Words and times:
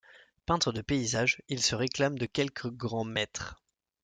Peintre 0.47 0.71
de 0.71 0.81
paysage, 0.81 1.43
il 1.47 1.61
se 1.61 1.75
réclame 1.75 2.17
de 2.17 2.25
quelques 2.25 2.71
grands 2.71 3.03
maîtres. 3.03 3.61